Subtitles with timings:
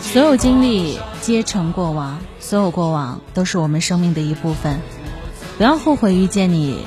[0.00, 4.80] 所有经历皆成过往，所有过往都是我们生命的一部分。
[5.58, 6.84] 不要后悔遇见你，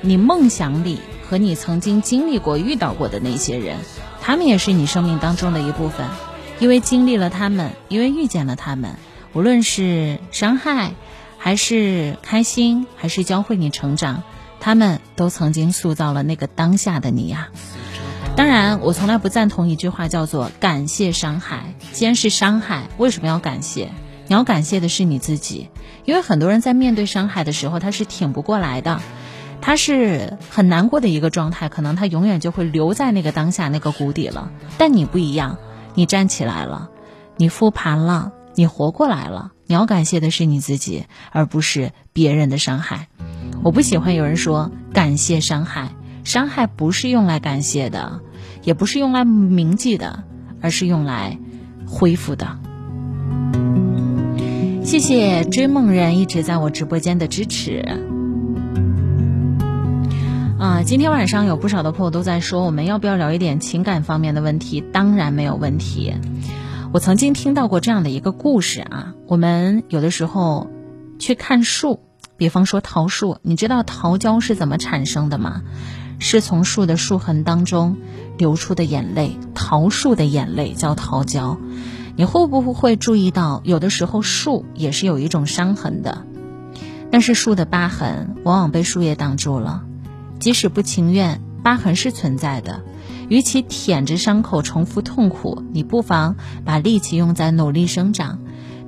[0.00, 3.78] 你梦想里和你曾经经历过、遇到过的那些人，
[4.20, 6.06] 他们也是你生命当中的一部分。
[6.60, 8.96] 因为经历了他们，因为遇见了他们，
[9.32, 10.94] 无论是伤害，
[11.38, 14.24] 还是开心，还是教会你成长，
[14.58, 17.50] 他们都曾经塑造了那个当下的你呀。
[18.76, 21.74] 我从来不赞同一句话，叫做“感谢伤害”。
[21.92, 23.90] 既然是伤害，为什么要感谢？
[24.26, 25.68] 你要感谢的是你自己，
[26.04, 29.00] 因为很多人在面对伤害的时候，他是挺不过来的，
[29.60, 34.50] 他是很难过的一个状态，可能他永远就会留在那个当下那个谷底了。
[34.76, 35.58] 但你不一样。
[35.94, 36.90] 你站起来了，
[37.36, 39.50] 你复盘了，你活过来了。
[39.66, 43.08] 你要感谢的是你自己，而不是别人的伤害。
[43.64, 45.88] 我不喜欢有人说感谢伤害，
[46.22, 48.20] 伤害不是用来感谢的，
[48.68, 50.24] 也不是用来铭记的，
[50.60, 51.38] 而是用来
[51.86, 52.58] 恢复的。
[54.84, 57.82] 谢谢追梦人一直在我直播间的支持。
[60.58, 64.82] 啊，今天晚上有不少的朋友都在说，我们要不要聊一点情感方面的问题？
[64.92, 66.12] 当然没有问题。
[66.92, 70.68] 我曾经听到过这样的一个故事啊，我们有的时候
[71.18, 72.00] 去看树，
[72.36, 75.62] 比方说桃树，你知道桃胶是怎么产生的吗？
[76.18, 77.96] 是从树的树痕当中
[78.36, 81.58] 流出的眼泪，桃树的眼泪叫桃胶。
[82.16, 86.24] 你会不会注意到，有的时候树也是有一种伤痕的，
[87.10, 89.84] 但是树的疤痕往往被树叶挡住了。
[90.40, 92.82] 即使不情愿，疤痕是存在的。
[93.28, 98.38] 与其舔着伤口重复痛苦，你不妨把力气用在努力生长。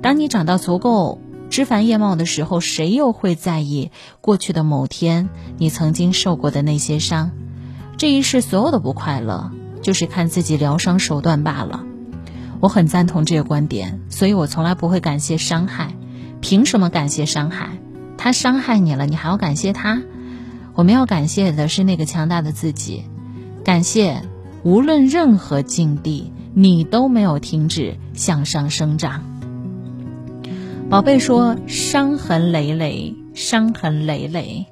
[0.01, 1.21] 当你长到足够
[1.51, 7.31] 枝繁叶茂的时候，谁又会在意过去的某天你曾经受过的那些伤？
[7.97, 11.83] 这一世所有的不快乐，就是看自己疗伤手段罢了。
[12.61, 15.93] 我很赞同这个观点，所以我从来不会感谢伤害。
[16.39, 17.67] 凭什么感谢伤害？
[18.17, 20.01] 他伤害你了，你还要感谢他？
[20.73, 23.03] 我们要感谢的是那个强大的自己，
[23.65, 24.21] 感谢
[24.63, 29.25] 无论任何境地，你都没有停止向上生长。
[30.91, 34.65] 宝贝说：“伤痕累累，伤痕累累。”